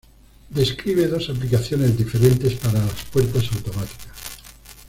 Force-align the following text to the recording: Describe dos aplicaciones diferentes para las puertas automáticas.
Describe 0.49 1.05
dos 1.05 1.29
aplicaciones 1.29 1.95
diferentes 1.95 2.55
para 2.55 2.83
las 2.83 3.03
puertas 3.13 3.51
automáticas. 3.53 4.09